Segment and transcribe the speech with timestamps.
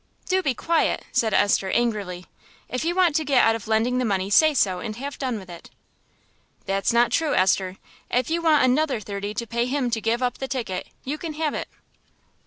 [0.27, 2.25] "Do be quiet," said Esther, angrily.
[2.67, 5.37] "If you want to get out of lending the money say so and have done
[5.37, 5.69] with it."
[6.65, 7.77] "That's not true, Esther.
[8.09, 11.33] If you want another thirty to pay him to give up the ticket, you can
[11.33, 11.69] have it."